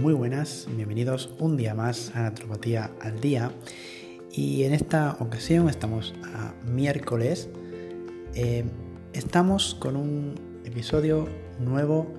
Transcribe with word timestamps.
Muy 0.00 0.14
buenas, 0.14 0.68
bienvenidos 0.76 1.30
un 1.40 1.56
día 1.56 1.74
más 1.74 2.12
a 2.14 2.22
Naturopatía 2.22 2.92
al 3.00 3.20
Día. 3.20 3.50
Y 4.30 4.62
en 4.62 4.72
esta 4.72 5.16
ocasión 5.18 5.68
estamos 5.68 6.14
a 6.34 6.54
miércoles. 6.64 7.48
Eh, 8.34 8.64
estamos 9.12 9.74
con 9.74 9.96
un 9.96 10.60
episodio 10.64 11.26
nuevo 11.58 12.14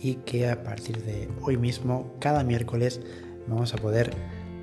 y 0.00 0.14
que 0.14 0.48
a 0.48 0.62
partir 0.62 1.02
de 1.02 1.28
hoy 1.42 1.58
mismo, 1.58 2.14
cada 2.20 2.42
miércoles, 2.42 3.02
vamos 3.46 3.74
a 3.74 3.76
poder 3.76 4.10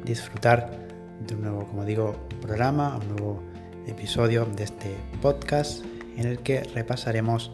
disfrutar 0.03 0.87
de 1.27 1.35
un 1.35 1.41
nuevo, 1.41 1.67
como 1.67 1.85
digo, 1.85 2.15
programa, 2.41 2.97
un 2.97 3.07
nuevo 3.09 3.43
episodio 3.85 4.45
de 4.45 4.63
este 4.63 4.95
podcast 5.21 5.85
en 6.15 6.25
el 6.25 6.39
que 6.39 6.63
repasaremos 6.63 7.51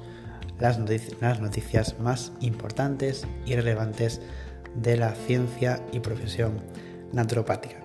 las, 0.60 0.80
noticias 0.80 2.00
más 2.00 2.32
importantes 2.40 3.28
y 3.46 3.56
relevantes 3.56 4.22
de 4.76 4.98
la 4.98 5.14
ciencia 5.16 5.82
y 5.92 6.00
profesión 6.00 6.62
naturopática. 7.12 7.78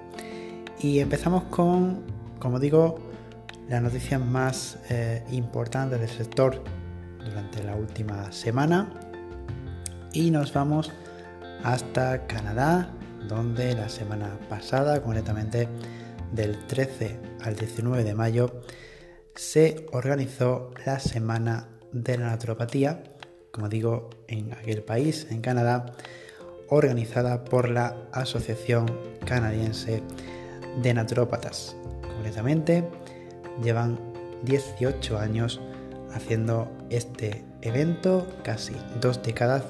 Y 0.80 1.00
empezamos 1.00 1.44
con, 1.44 2.04
como 2.38 2.58
digo, 2.58 2.98
las 3.68 3.82
noticias 3.82 4.20
más 4.20 4.78
eh, 4.90 5.22
importantes 5.30 6.00
del 6.00 6.08
sector 6.08 6.62
durante 7.24 7.62
la 7.62 7.74
última 7.74 8.32
semana. 8.32 8.92
Y 10.12 10.30
nos 10.30 10.52
vamos 10.52 10.92
hasta 11.64 12.26
Canadá, 12.26 12.90
donde 13.28 13.74
la 13.74 13.88
semana 13.88 14.38
pasada, 14.48 15.02
concretamente 15.02 15.68
del 16.32 16.66
13 16.66 17.18
al 17.42 17.56
19 17.56 18.04
de 18.04 18.14
mayo, 18.14 18.62
se 19.34 19.86
organizó 19.92 20.72
la 20.84 20.98
Semana 20.98 21.68
de 21.92 22.18
la 22.18 22.26
Naturopatía, 22.26 23.02
como 23.52 23.68
digo, 23.68 24.10
en 24.26 24.52
aquel 24.52 24.82
país, 24.82 25.26
en 25.30 25.40
Canadá, 25.40 25.94
organizada 26.68 27.44
por 27.44 27.68
la 27.68 27.96
Asociación 28.12 28.86
Canadiense 29.24 30.02
de 30.82 30.94
Naturópatas. 30.94 31.76
Concretamente, 32.02 32.84
llevan 33.62 33.98
18 34.44 35.18
años 35.18 35.60
haciendo 36.12 36.70
este 36.90 37.44
evento, 37.62 38.26
casi 38.42 38.74
dos 39.00 39.22
décadas, 39.22 39.64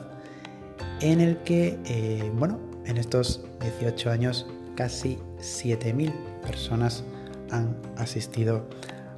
en 1.00 1.20
el 1.20 1.38
que, 1.38 1.78
eh, 1.86 2.30
bueno, 2.34 2.58
en 2.84 2.96
estos 2.96 3.44
18 3.60 4.10
años 4.10 4.46
casi 4.76 5.18
7.000 5.38 6.12
personas 6.42 7.04
han 7.50 7.76
asistido 7.96 8.66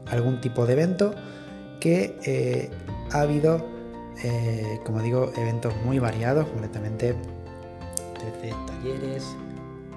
a 0.06 0.12
algún 0.12 0.40
tipo 0.40 0.66
de 0.66 0.72
evento 0.72 1.14
que 1.80 2.18
eh, 2.24 2.70
ha 3.12 3.20
habido, 3.22 3.66
eh, 4.22 4.80
como 4.84 5.00
digo, 5.00 5.32
eventos 5.36 5.74
muy 5.84 5.98
variados, 5.98 6.46
completamente 6.48 7.14
desde 8.22 8.54
talleres, 8.66 9.36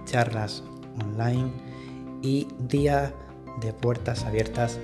charlas 0.05 0.63
online 1.01 1.51
y 2.21 2.47
día 2.59 3.13
de 3.61 3.73
puertas 3.73 4.23
abiertas 4.25 4.79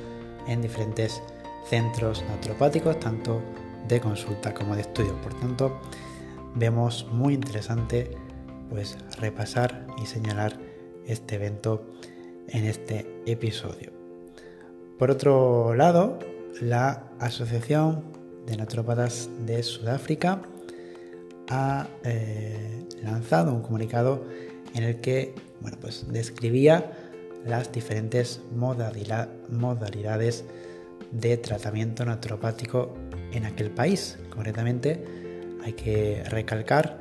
en 0.47 0.61
diferentes 0.61 1.21
centros 1.69 2.23
naturopáticos, 2.29 2.99
tanto 2.99 3.41
de 3.87 3.99
consulta 3.99 4.53
como 4.53 4.75
de 4.75 4.81
estudio. 4.81 5.13
Por 5.21 5.33
tanto, 5.35 5.79
vemos 6.55 7.07
muy 7.11 7.33
interesante 7.33 8.11
pues 8.69 8.97
repasar 9.19 9.87
y 10.01 10.05
señalar 10.05 10.57
este 11.05 11.35
evento 11.35 11.85
en 12.47 12.65
este 12.65 13.21
episodio. 13.25 13.91
Por 14.97 15.11
otro 15.11 15.73
lado, 15.75 16.19
la 16.61 17.03
Asociación 17.19 18.03
de 18.45 18.57
Naturópatas 18.57 19.29
de 19.45 19.63
Sudáfrica 19.63 20.41
ha 21.50 21.88
eh, 22.03 22.86
lanzado 23.03 23.53
un 23.53 23.61
comunicado 23.61 24.23
en 24.75 24.83
el 24.83 25.02
que 25.02 25.33
bueno, 25.61 25.78
pues 25.81 26.06
describía 26.12 26.91
las 27.46 27.72
diferentes 27.72 28.41
modalidades 28.56 30.46
de 31.12 31.38
tratamiento 31.38 32.06
naturopático 32.06 32.96
en 33.31 33.46
aquel 33.46 33.72
país. 33.72 34.18
Concretamente, 34.29 35.03
hay 35.63 35.73
que 35.73 36.23
recalcar 36.29 37.00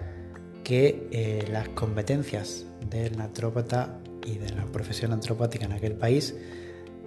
que 0.65 1.09
eh, 1.11 1.45
las 1.51 1.69
competencias 1.71 2.65
del 2.89 3.17
naturópata 3.17 3.99
y 4.27 4.39
de 4.39 4.51
la 4.51 4.65
profesión 4.67 5.11
naturopática 5.11 5.67
en 5.67 5.73
aquel 5.73 5.93
país 5.93 6.35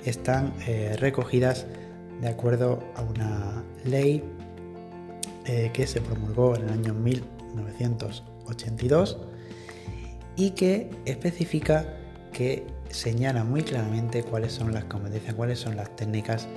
están 0.06 0.54
eh, 0.68 0.96
recogidas 1.00 1.66
de 2.22 2.28
acuerdo 2.28 2.80
a 2.96 3.02
una 3.02 3.64
ley 3.84 4.24
que 5.74 5.88
se 5.88 6.00
promulgó 6.00 6.56
en 6.56 6.64
el 6.64 6.70
año 6.70 6.94
1982 7.56 9.18
y 10.36 10.52
que 10.52 10.90
especifica 11.06 11.86
que 12.32 12.66
señala 12.90 13.44
muy 13.44 13.62
claramente 13.62 14.24
cuáles 14.24 14.54
son 14.54 14.74
las 14.74 14.86
competencias, 14.86 15.36
cuáles 15.36 15.60
son 15.60 15.76
las 15.76 15.96
técnicas 15.96 16.48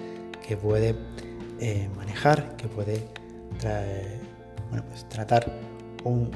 que 0.46 0.56
puede 0.56 0.94
eh, 1.60 1.88
manejar, 1.96 2.56
que 2.56 2.68
puede 2.68 3.08
pues 4.88 5.08
tratar 5.08 5.50
un 6.04 6.30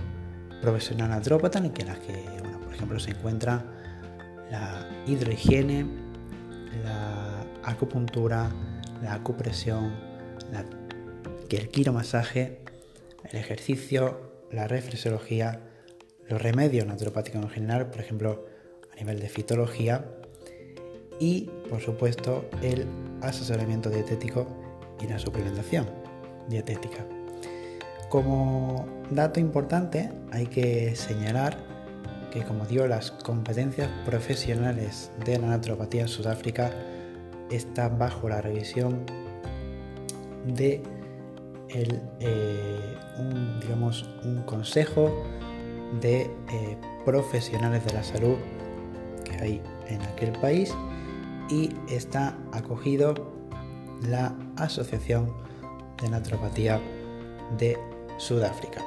profesional 0.63 1.11
naturópata 1.11 1.59
en 1.59 1.73
las 1.87 1.99
que, 1.99 2.13
por 2.65 2.75
ejemplo, 2.75 2.99
se 2.99 3.11
encuentra 3.11 3.65
la 4.51 4.89
hidrohigiene, 5.07 5.87
la 6.85 7.45
acupuntura, 7.65 8.51
la 9.03 9.15
acupresión, 9.15 9.93
el 11.51 11.69
quiromasaje, 11.69 12.61
el 13.31 13.39
ejercicio, 13.39 14.38
la 14.51 14.67
reflexología, 14.67 15.61
los 16.29 16.41
remedios 16.41 16.87
naturopáticos 16.87 17.43
en 17.43 17.51
general, 17.51 17.91
por 17.91 18.01
ejemplo, 18.01 18.47
a 18.93 18.97
nivel 18.97 19.21
de 19.21 19.29
fitología, 19.29 20.05
y 21.21 21.51
por 21.69 21.81
supuesto 21.81 22.49
el 22.63 22.87
asesoramiento 23.23 23.91
dietético 23.91 24.47
y 25.01 25.07
la 25.07 25.19
suplementación 25.19 25.87
dietética. 26.49 27.05
Como 28.09 28.87
dato 29.11 29.41
importante 29.41 30.11
hay 30.31 30.47
que 30.47 30.95
señalar 30.97 31.59
que 32.33 32.43
como 32.43 32.65
digo 32.67 32.87
las 32.87 33.11
competencias 33.11 33.89
profesionales 34.05 35.11
de 35.25 35.39
la 35.39 35.49
naturopatía 35.49 36.03
en 36.03 36.09
Sudáfrica 36.09 36.73
está 37.51 37.89
bajo 37.89 38.29
la 38.29 38.41
revisión 38.41 39.05
de 40.47 40.83
el, 41.71 42.01
eh, 42.21 42.97
un, 43.19 43.61
digamos, 43.61 44.09
un 44.25 44.43
consejo 44.43 45.25
de 46.01 46.23
eh, 46.23 46.77
profesionales 47.05 47.85
de 47.85 47.93
la 47.93 48.03
salud 48.03 48.37
que 49.25 49.33
hay 49.37 49.63
en 49.89 50.03
aquel 50.03 50.33
país 50.33 50.75
y 51.51 51.71
está 51.89 52.37
acogido 52.53 53.15
la 54.03 54.35
Asociación 54.57 55.33
de 56.01 56.11
Naturopatía 56.11 56.81
de 57.59 57.77
Sudáfrica. 58.19 58.83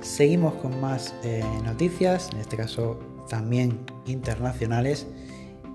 Seguimos 0.00 0.54
con 0.54 0.80
más 0.80 1.14
eh, 1.24 1.42
noticias, 1.64 2.30
en 2.32 2.40
este 2.40 2.56
caso 2.56 2.98
también 3.28 3.80
internacionales, 4.06 5.06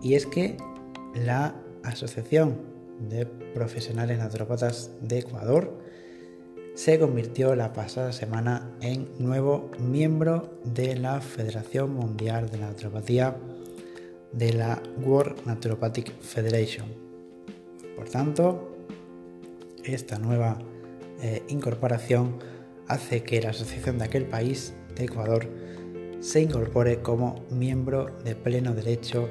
y 0.02 0.14
es 0.14 0.26
que 0.26 0.56
la 1.16 1.56
Asociación 1.84 2.69
de 3.00 3.26
Profesionales 3.26 4.18
Naturópatas 4.18 4.92
de 5.02 5.20
Ecuador 5.20 5.78
se 6.76 6.98
convirtió 6.98 7.56
la 7.56 7.74
pasada 7.74 8.14
semana 8.14 8.72
en 8.82 9.10
nuevo 9.20 9.70
miembro 9.80 10.60
de 10.64 10.96
la 10.96 11.20
Federación 11.20 11.94
Mundial 11.94 12.50
de 12.50 12.58
Naturopatía 12.58 13.36
de 14.32 14.54
la 14.54 14.82
World 15.04 15.46
Naturopathic 15.46 16.18
Federation. 16.22 16.88
Por 17.98 18.08
tanto, 18.08 18.78
esta 19.84 20.20
nueva 20.20 20.58
eh, 21.22 21.44
incorporación 21.50 22.38
hace 22.88 23.24
que 23.24 23.42
la 23.42 23.50
asociación 23.50 23.98
de 23.98 24.06
aquel 24.06 24.26
país, 24.26 24.74
de 24.96 25.04
Ecuador, 25.04 25.50
se 26.22 26.42
incorpore 26.42 27.02
como 27.02 27.44
miembro 27.50 28.18
de 28.24 28.36
pleno 28.36 28.74
derecho 28.74 29.28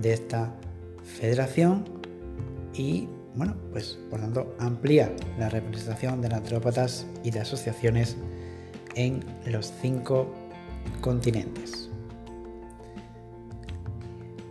de 0.00 0.14
esta 0.14 0.54
federación 1.04 1.97
y 2.78 3.08
bueno, 3.34 3.56
pues 3.72 3.98
por 4.08 4.20
tanto 4.20 4.54
amplía 4.58 5.14
la 5.38 5.48
representación 5.48 6.22
de 6.22 6.28
naturópatas 6.28 7.06
y 7.22 7.30
de 7.30 7.40
asociaciones 7.40 8.16
en 8.94 9.24
los 9.46 9.72
cinco 9.80 10.32
continentes. 11.00 11.90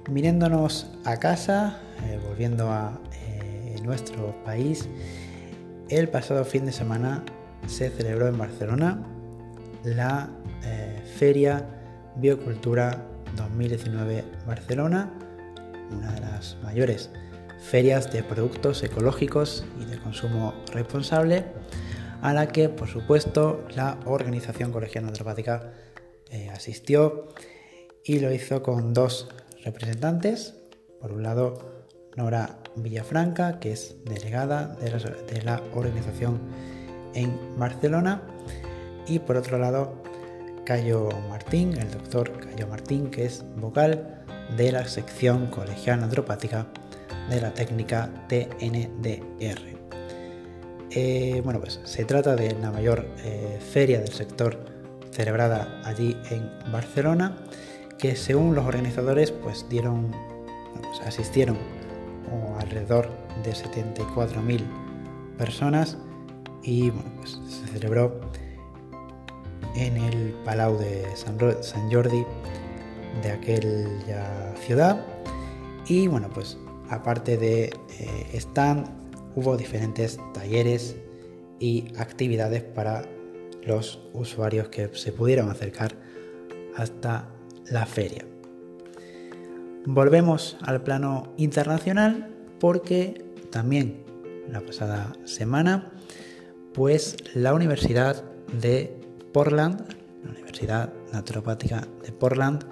Mirándonos 0.09 0.91
a 1.03 1.17
casa, 1.17 1.81
eh, 2.05 2.19
volviendo 2.27 2.71
a 2.71 2.99
eh, 3.13 3.75
nuestro 3.83 4.35
país, 4.43 4.87
el 5.89 6.09
pasado 6.09 6.45
fin 6.45 6.65
de 6.65 6.71
semana 6.71 7.23
se 7.65 7.89
celebró 7.89 8.27
en 8.27 8.37
Barcelona 8.37 9.03
la 9.83 10.29
eh, 10.63 11.01
Feria 11.17 11.65
Biocultura 12.15 13.05
2019 13.35 14.23
Barcelona, 14.45 15.11
una 15.91 16.11
de 16.13 16.21
las 16.21 16.57
mayores 16.63 17.09
ferias 17.59 18.11
de 18.11 18.23
productos 18.23 18.83
ecológicos 18.83 19.65
y 19.81 19.85
de 19.85 19.97
consumo 19.99 20.53
responsable, 20.73 21.45
a 22.21 22.33
la 22.33 22.47
que 22.47 22.69
por 22.69 22.87
supuesto 22.87 23.65
la 23.75 23.99
Organización 24.05 24.71
Colegial 24.71 25.05
Naturopática 25.05 25.73
eh, 26.29 26.49
asistió 26.49 27.27
y 28.03 28.19
lo 28.19 28.31
hizo 28.31 28.63
con 28.63 28.93
dos 28.93 29.29
representantes. 29.63 30.55
Por 31.01 31.11
un 31.11 31.23
lado, 31.23 31.85
Nora 32.15 32.57
Villafranca, 32.75 33.59
que 33.59 33.71
es 33.73 33.95
delegada 34.05 34.75
de 34.75 35.41
la, 35.43 35.61
organización 35.73 36.39
en 37.13 37.37
Barcelona, 37.57 38.23
y 39.07 39.19
por 39.19 39.37
otro 39.37 39.57
lado, 39.57 40.01
Cayo 40.65 41.09
Martín, 41.29 41.77
el 41.77 41.91
doctor 41.91 42.31
Cayo 42.39 42.67
Martín, 42.67 43.09
que 43.09 43.25
es 43.25 43.45
vocal 43.55 44.25
de 44.57 44.71
la 44.71 44.85
sección 44.87 45.47
colegial 45.47 46.01
naturopática 46.01 46.67
de 47.29 47.41
la 47.41 47.53
técnica 47.53 48.09
TNDR. 48.27 49.77
Eh, 50.91 51.41
bueno, 51.43 51.59
pues 51.59 51.79
se 51.83 52.05
trata 52.05 52.35
de 52.35 52.55
la 52.59 52.71
mayor 52.71 53.07
eh, 53.23 53.59
feria 53.71 53.99
del 53.99 54.13
sector 54.13 54.57
celebrada 55.11 55.81
allí 55.83 56.15
en 56.29 56.49
Barcelona, 56.71 57.37
que 57.97 58.15
según 58.15 58.55
los 58.55 58.65
organizadores, 58.65 59.31
pues 59.31 59.65
dieron, 59.69 60.11
pues 60.81 61.01
asistieron 61.05 61.57
alrededor 62.59 63.09
de 63.43 63.51
74.000 63.51 64.61
personas 65.37 65.97
y 66.63 66.89
bueno, 66.89 67.09
pues 67.17 67.39
se 67.47 67.67
celebró 67.67 68.19
en 69.75 69.97
el 69.97 70.33
Palau 70.43 70.77
de 70.77 71.05
San, 71.15 71.91
Jordi 71.91 72.25
de 73.21 73.31
aquella 73.31 74.53
ciudad 74.55 75.05
y 75.87 76.07
bueno 76.07 76.29
pues 76.33 76.57
aparte 76.89 77.37
de 77.37 77.65
eh, 77.99 78.37
stand 78.39 78.87
hubo 79.35 79.55
diferentes 79.57 80.19
talleres 80.33 80.95
y 81.59 81.85
actividades 81.97 82.63
para 82.63 83.03
los 83.65 83.99
usuarios 84.13 84.69
que 84.69 84.89
se 84.93 85.11
pudieron 85.11 85.49
acercar 85.49 85.95
hasta 86.75 87.29
la 87.69 87.85
feria. 87.85 88.25
Volvemos 89.85 90.57
al 90.61 90.81
plano 90.81 91.33
internacional 91.37 92.29
porque 92.59 93.25
también 93.51 94.03
la 94.49 94.61
pasada 94.61 95.13
semana 95.25 95.91
pues 96.73 97.17
la 97.33 97.53
Universidad 97.53 98.23
de 98.61 98.95
Portland, 99.33 99.81
la 100.23 100.31
Universidad 100.31 100.93
Naturopática 101.11 101.87
de 102.03 102.11
Portland, 102.11 102.65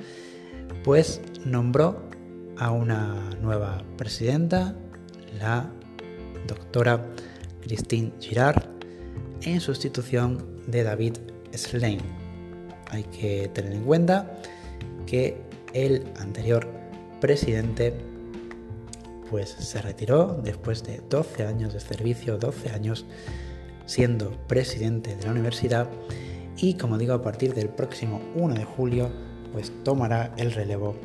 pues 0.83 1.21
nombró 1.43 2.04
a 2.57 2.71
una 2.71 3.29
nueva 3.41 3.83
presidenta, 3.97 4.75
la 5.39 5.69
doctora 6.47 7.05
Christine 7.61 8.13
Girard, 8.19 8.63
en 9.41 9.59
sustitución 9.61 10.63
de 10.67 10.83
David 10.83 11.17
Slane. 11.53 12.01
Hay 12.91 13.03
que 13.03 13.49
tener 13.53 13.73
en 13.73 13.83
cuenta 13.83 14.39
que 15.05 15.41
el 15.73 16.07
anterior 16.19 16.67
presidente 17.19 17.93
pues 19.29 19.49
se 19.49 19.81
retiró 19.81 20.39
después 20.43 20.83
de 20.83 21.01
12 21.09 21.45
años 21.45 21.73
de 21.73 21.79
servicio, 21.79 22.37
12 22.37 22.69
años 22.69 23.05
siendo 23.85 24.31
presidente 24.47 25.15
de 25.15 25.25
la 25.25 25.31
universidad 25.31 25.89
y 26.57 26.75
como 26.75 26.97
digo 26.97 27.13
a 27.13 27.21
partir 27.21 27.53
del 27.53 27.69
próximo 27.69 28.21
1 28.35 28.55
de 28.55 28.63
julio 28.63 29.11
pues 29.51 29.71
tomará 29.83 30.33
el 30.37 30.51
relevo 30.51 30.95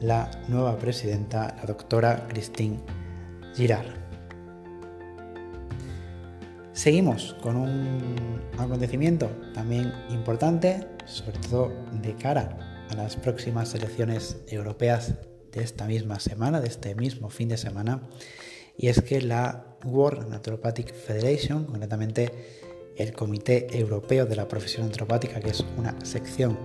la 0.00 0.30
nueva 0.48 0.78
presidenta, 0.78 1.54
la 1.58 1.64
doctora 1.64 2.26
Christine 2.28 2.78
Girard. 3.54 3.96
Seguimos 6.72 7.34
con 7.42 7.56
un 7.56 8.40
acontecimiento 8.56 9.28
también 9.52 9.92
importante, 10.10 10.86
sobre 11.06 11.38
todo 11.38 11.72
de 12.00 12.14
cara 12.14 12.86
a 12.90 12.94
las 12.94 13.16
próximas 13.16 13.74
elecciones 13.74 14.36
europeas 14.46 15.14
de 15.50 15.62
esta 15.62 15.86
misma 15.86 16.20
semana, 16.20 16.60
de 16.60 16.68
este 16.68 16.94
mismo 16.94 17.30
fin 17.30 17.48
de 17.48 17.56
semana, 17.56 18.02
y 18.76 18.88
es 18.88 19.02
que 19.02 19.20
la 19.20 19.76
World 19.84 20.28
Naturopathic 20.28 20.94
Federation, 20.94 21.64
concretamente 21.64 22.30
el 22.96 23.12
Comité 23.12 23.66
Europeo 23.76 24.26
de 24.26 24.36
la 24.36 24.46
Profesión 24.46 24.86
Naturopática, 24.86 25.40
que 25.40 25.50
es 25.50 25.64
una 25.76 25.94
sección 26.04 26.56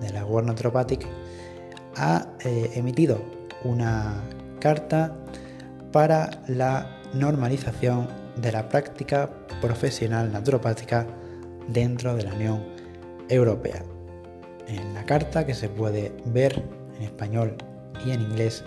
de 0.00 0.10
la 0.10 0.26
World 0.26 0.48
Naturopathic, 0.48 1.06
ha 1.96 2.26
eh, 2.44 2.70
emitido 2.74 3.22
una 3.64 4.22
carta 4.60 5.16
para 5.92 6.42
la 6.46 7.00
normalización 7.14 8.08
de 8.36 8.52
la 8.52 8.68
práctica 8.68 9.30
profesional 9.60 10.30
naturopática 10.30 11.06
dentro 11.68 12.14
de 12.14 12.24
la 12.24 12.34
Unión 12.34 12.62
Europea. 13.28 13.82
En 14.68 14.94
la 14.94 15.04
carta 15.06 15.46
que 15.46 15.54
se 15.54 15.68
puede 15.68 16.12
ver 16.26 16.62
en 16.96 17.02
español 17.02 17.56
y 18.04 18.10
en 18.10 18.20
inglés 18.20 18.64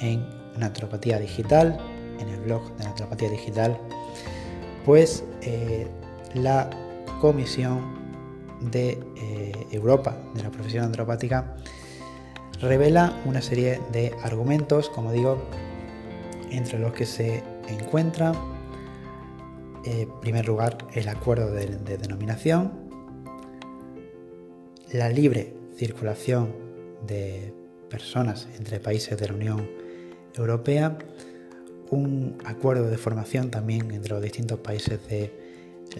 en 0.00 0.26
Naturopatía 0.56 1.18
Digital, 1.18 1.78
en 2.18 2.28
el 2.28 2.40
blog 2.40 2.76
de 2.76 2.84
Naturopatía 2.84 3.30
Digital, 3.30 3.78
pues 4.84 5.24
eh, 5.42 5.86
la 6.34 6.70
Comisión 7.20 8.04
de 8.70 8.98
eh, 9.16 9.52
Europa 9.70 10.16
de 10.34 10.42
la 10.42 10.50
profesión 10.50 10.84
antropática 10.84 11.56
revela 12.60 13.20
una 13.24 13.42
serie 13.42 13.80
de 13.92 14.12
argumentos, 14.22 14.88
como 14.88 15.12
digo, 15.12 15.42
entre 16.50 16.78
los 16.78 16.92
que 16.92 17.06
se 17.06 17.42
encuentra, 17.68 18.32
eh, 19.84 20.02
en 20.02 20.20
primer 20.20 20.46
lugar, 20.46 20.78
el 20.94 21.08
acuerdo 21.08 21.50
de 21.52 21.98
denominación, 21.98 22.72
la 24.92 25.08
libre 25.08 25.54
circulación 25.76 26.54
de 27.06 27.52
personas 27.90 28.48
entre 28.56 28.80
países 28.80 29.18
de 29.18 29.28
la 29.28 29.34
Unión 29.34 29.68
Europea, 30.36 30.96
un 31.90 32.38
acuerdo 32.44 32.88
de 32.90 32.96
formación 32.96 33.50
también 33.50 33.90
entre 33.90 34.14
los 34.14 34.22
distintos 34.22 34.58
países 34.60 35.06
de 35.08 35.32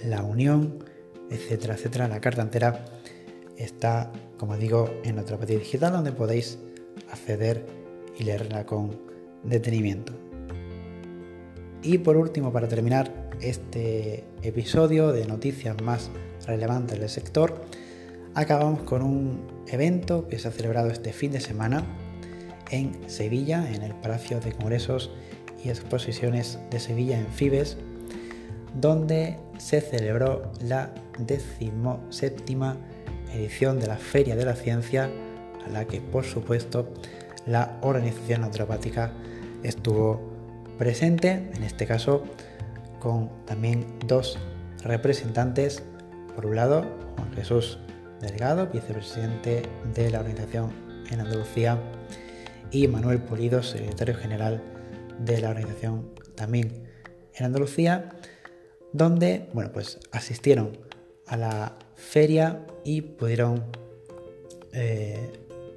la 0.04 0.22
Unión, 0.22 0.84
etcétera, 1.30 1.74
etcétera. 1.74 2.08
La 2.08 2.20
carta 2.20 2.42
entera 2.42 2.84
está, 3.56 4.12
como 4.38 4.56
digo, 4.56 4.90
en 5.04 5.16
nuestra 5.16 5.38
página 5.38 5.60
digital 5.60 5.92
donde 5.92 6.12
podéis 6.12 6.58
acceder 7.10 7.66
y 8.18 8.24
leerla 8.24 8.66
con 8.66 8.98
detenimiento. 9.42 10.12
Y 11.82 11.98
por 11.98 12.16
último, 12.16 12.52
para 12.52 12.68
terminar 12.68 13.30
este 13.40 14.24
episodio 14.42 15.12
de 15.12 15.26
noticias 15.26 15.80
más 15.82 16.10
relevantes 16.46 16.98
del 16.98 17.08
sector, 17.08 17.60
acabamos 18.34 18.82
con 18.82 19.02
un 19.02 19.46
evento 19.68 20.26
que 20.28 20.38
se 20.38 20.48
ha 20.48 20.50
celebrado 20.50 20.88
este 20.88 21.12
fin 21.12 21.32
de 21.32 21.40
semana 21.40 21.84
en 22.70 22.98
Sevilla, 23.08 23.70
en 23.72 23.82
el 23.82 23.94
Palacio 23.94 24.40
de 24.40 24.52
Congresos 24.52 25.10
y 25.62 25.68
Exposiciones 25.68 26.58
de 26.70 26.80
Sevilla 26.80 27.18
en 27.18 27.26
Fibes, 27.28 27.76
donde 28.80 29.38
se 29.58 29.80
celebró 29.80 30.50
la 30.60 30.92
decimoséptima 31.18 32.76
edición 33.32 33.80
de 33.80 33.86
la 33.86 33.96
Feria 33.96 34.36
de 34.36 34.44
la 34.44 34.54
Ciencia, 34.54 35.10
a 35.66 35.70
la 35.70 35.86
que 35.86 36.00
por 36.00 36.24
supuesto 36.24 36.92
la 37.46 37.78
organización 37.82 38.42
naturopática 38.42 39.12
estuvo 39.62 40.20
presente, 40.78 41.50
en 41.54 41.62
este 41.62 41.86
caso 41.86 42.24
con 43.00 43.30
también 43.46 43.86
dos 44.06 44.38
representantes, 44.82 45.82
por 46.34 46.46
un 46.46 46.56
lado 46.56 46.84
Juan 47.16 47.32
Jesús 47.34 47.78
Delgado, 48.20 48.68
vicepresidente 48.68 49.62
de 49.94 50.10
la 50.10 50.20
organización 50.20 50.72
en 51.10 51.20
Andalucía, 51.20 51.78
y 52.70 52.88
Manuel 52.88 53.20
Pulido, 53.20 53.62
secretario 53.62 54.16
general 54.16 54.62
de 55.20 55.40
la 55.40 55.50
organización 55.50 56.10
también 56.34 56.88
en 57.34 57.46
Andalucía, 57.46 58.10
donde 58.92 59.48
bueno, 59.52 59.70
pues 59.72 60.00
asistieron 60.10 60.78
a 61.26 61.36
la 61.36 61.76
feria 61.94 62.66
y 62.84 63.00
pudieron 63.00 63.64
eh, 64.72 65.32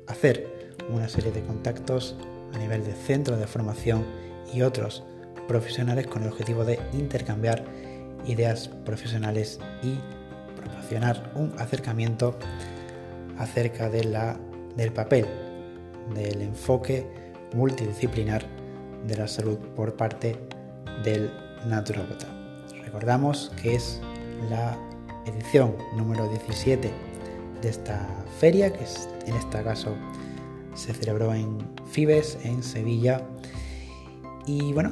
hacer 0.08 0.76
una 0.90 1.10
serie 1.10 1.32
de 1.32 1.42
contactos 1.44 2.16
a 2.54 2.58
nivel 2.58 2.84
de 2.84 2.94
centro 2.94 3.38
de 3.38 3.48
formación 3.48 4.06
y 4.54 4.62
otros 4.62 5.04
profesionales 5.48 6.08
con 6.08 6.24
el 6.24 6.30
objetivo 6.30 6.66
de 6.66 6.80
intercambiar 6.94 7.64
ideas 8.26 8.68
profesionales 8.86 9.60
y 9.84 9.98
un 11.36 11.54
acercamiento 11.58 12.38
acerca 13.38 13.90
de 13.90 14.06
la, 14.06 14.40
del 14.76 14.92
papel, 14.92 15.26
del 16.16 16.42
enfoque 16.42 17.06
multidisciplinar 17.54 18.46
de 19.06 19.18
la 19.18 19.28
salud 19.28 19.58
por 19.76 19.96
parte 19.96 20.38
del 21.04 21.32
naturópata. 21.68 22.28
Recordamos 22.84 23.52
que 23.62 23.76
es 23.76 24.02
la 24.50 24.78
edición 25.28 25.76
número 25.96 26.28
17 26.30 26.92
de 27.62 27.70
esta 27.70 28.08
feria, 28.40 28.72
que 28.72 28.86
en 29.26 29.36
este 29.36 29.64
caso 29.64 29.96
se 30.76 30.94
celebró 30.94 31.34
en 31.34 31.58
Fibes, 31.86 32.38
en 32.44 32.64
Sevilla. 32.64 33.22
Y 34.46 34.74
bueno, 34.74 34.92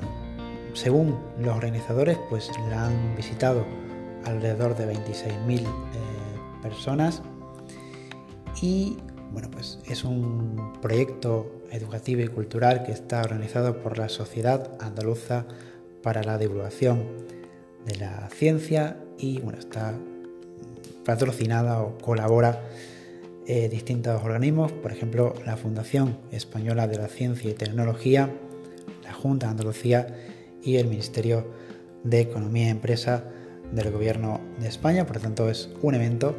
según 0.73 1.17
los 1.39 1.55
organizadores, 1.55 2.17
pues 2.29 2.51
la 2.69 2.87
han 2.87 3.15
visitado 3.15 3.65
alrededor 4.25 4.75
de 4.75 4.93
26.000 4.93 5.61
eh, 5.61 5.65
personas 6.61 7.21
y 8.61 8.97
bueno, 9.31 9.49
pues 9.51 9.79
es 9.85 10.03
un 10.03 10.73
proyecto 10.81 11.51
educativo 11.71 12.21
y 12.21 12.27
cultural 12.27 12.83
que 12.83 12.91
está 12.91 13.21
organizado 13.21 13.81
por 13.81 13.97
la 13.97 14.09
Sociedad 14.09 14.71
Andaluza 14.79 15.45
para 16.01 16.23
la 16.23 16.37
Divulgación 16.37 17.03
de 17.85 17.95
la 17.97 18.29
Ciencia 18.29 18.97
y 19.17 19.39
bueno, 19.41 19.59
está 19.59 19.93
patrocinada 21.05 21.81
o 21.81 21.97
colabora 21.99 22.63
eh, 23.47 23.69
distintos 23.69 24.23
organismos, 24.23 24.71
por 24.71 24.91
ejemplo, 24.91 25.35
la 25.45 25.55
Fundación 25.55 26.17
Española 26.31 26.87
de 26.87 26.97
la 26.97 27.07
Ciencia 27.07 27.49
y 27.49 27.53
Tecnología, 27.53 28.29
la 29.03 29.13
Junta 29.13 29.45
de 29.45 29.51
Andalucía 29.51 30.07
y 30.63 30.77
el 30.77 30.87
Ministerio 30.87 31.45
de 32.03 32.21
Economía 32.21 32.65
y 32.65 32.69
Empresa 32.69 33.23
del 33.71 33.91
Gobierno 33.91 34.41
de 34.59 34.67
España. 34.67 35.05
Por 35.05 35.17
lo 35.17 35.21
tanto, 35.21 35.47
es 35.47 35.69
un 35.83 35.93
evento 35.93 36.35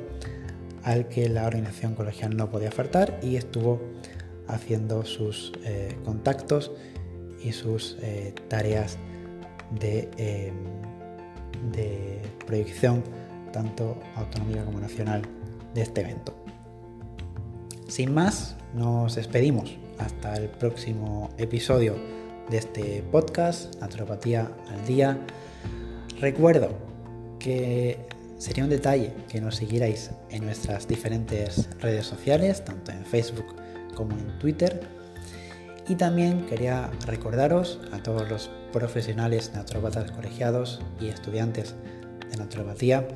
al 0.82 1.06
que 1.06 1.28
la 1.28 1.46
organización 1.46 1.94
colegial 1.94 2.36
no 2.36 2.50
podía 2.50 2.72
faltar 2.72 3.20
y 3.22 3.36
estuvo 3.36 3.80
haciendo 4.48 5.04
sus 5.04 5.52
eh, 5.64 5.96
contactos 6.04 6.72
y 7.42 7.52
sus 7.52 7.98
eh, 8.02 8.34
tareas 8.48 8.98
de 9.80 10.52
proyección 12.46 13.02
tanto 13.56 13.96
autonómica 14.16 14.66
como 14.66 14.80
nacional 14.80 15.22
de 15.72 15.80
este 15.80 16.02
evento. 16.02 16.34
Sin 17.88 18.12
más, 18.12 18.54
nos 18.74 19.14
despedimos 19.14 19.78
hasta 19.98 20.34
el 20.34 20.50
próximo 20.50 21.30
episodio 21.38 21.94
de 22.50 22.58
este 22.58 23.02
podcast, 23.10 23.74
Naturopatía 23.80 24.50
al 24.68 24.86
Día. 24.86 25.18
Recuerdo 26.20 26.68
que 27.38 27.98
sería 28.36 28.64
un 28.64 28.68
detalle 28.68 29.14
que 29.26 29.40
nos 29.40 29.56
siguierais 29.56 30.10
en 30.28 30.44
nuestras 30.44 30.86
diferentes 30.86 31.70
redes 31.80 32.04
sociales, 32.04 32.62
tanto 32.62 32.92
en 32.92 33.06
Facebook 33.06 33.54
como 33.94 34.18
en 34.18 34.38
Twitter. 34.38 34.86
Y 35.88 35.94
también 35.94 36.44
quería 36.44 36.90
recordaros 37.06 37.80
a 37.90 38.02
todos 38.02 38.28
los 38.28 38.50
profesionales 38.70 39.52
naturopatas 39.54 40.10
colegiados 40.10 40.82
y 41.00 41.06
estudiantes 41.06 41.74
de 42.30 42.36
naturopatía 42.36 43.08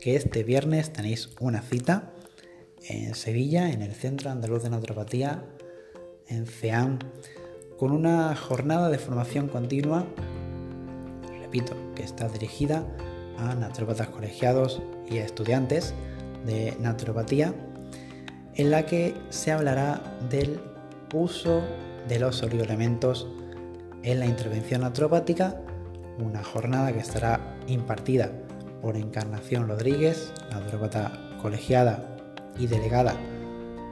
que 0.00 0.16
este 0.16 0.42
viernes 0.42 0.92
tenéis 0.92 1.30
una 1.40 1.60
cita 1.60 2.12
en 2.88 3.14
Sevilla, 3.14 3.70
en 3.70 3.82
el 3.82 3.92
Centro 3.92 4.30
Andaluz 4.30 4.62
de 4.62 4.70
Naturopatía, 4.70 5.44
en 6.26 6.46
CEAM, 6.46 6.98
con 7.78 7.92
una 7.92 8.34
jornada 8.34 8.88
de 8.88 8.98
formación 8.98 9.48
continua, 9.48 10.06
repito, 11.42 11.74
que 11.94 12.02
está 12.02 12.28
dirigida 12.28 12.86
a 13.38 13.54
naturopatas 13.54 14.08
colegiados 14.08 14.80
y 15.08 15.18
a 15.18 15.24
estudiantes 15.24 15.94
de 16.46 16.74
naturopatía, 16.80 17.54
en 18.54 18.70
la 18.70 18.86
que 18.86 19.14
se 19.28 19.52
hablará 19.52 20.18
del 20.30 20.60
uso 21.12 21.62
de 22.08 22.18
los 22.18 22.42
oligoelementos 22.42 23.28
en 24.02 24.20
la 24.20 24.26
intervención 24.26 24.80
naturopática, 24.80 25.60
una 26.18 26.42
jornada 26.42 26.92
que 26.92 27.00
estará 27.00 27.56
impartida 27.66 28.32
por 28.80 28.96
Encarnación 28.96 29.68
Rodríguez, 29.68 30.32
naturopata 30.50 31.12
colegiada 31.40 32.16
y 32.58 32.66
delegada 32.66 33.14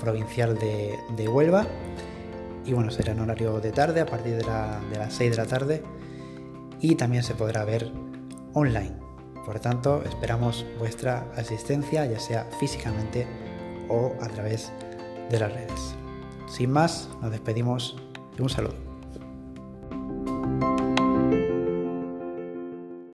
provincial 0.00 0.58
de, 0.58 1.28
Huelva. 1.28 1.66
Y 2.64 2.72
bueno, 2.72 2.90
será 2.90 3.12
en 3.12 3.20
horario 3.20 3.60
de 3.60 3.72
tarde, 3.72 4.00
a 4.00 4.06
partir 4.06 4.32
de, 4.32 4.38
de 4.38 4.98
las 4.98 5.14
6 5.14 5.30
de 5.30 5.36
la 5.36 5.46
tarde. 5.46 5.82
Y 6.80 6.94
también 6.94 7.22
se 7.22 7.34
podrá 7.34 7.64
ver 7.64 7.90
online. 8.54 8.96
Por 9.44 9.60
tanto, 9.60 10.02
esperamos 10.04 10.66
vuestra 10.78 11.26
asistencia, 11.36 12.04
ya 12.04 12.20
sea 12.20 12.44
físicamente 12.60 13.26
o 13.88 14.12
a 14.20 14.28
través 14.28 14.70
de 15.30 15.40
las 15.40 15.52
redes. 15.52 15.94
Sin 16.46 16.70
más, 16.70 17.08
nos 17.22 17.30
despedimos 17.30 17.96
y 18.38 18.42
un 18.42 18.48
saludo. 18.48 18.87